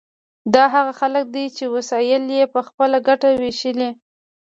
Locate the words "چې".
1.57-1.65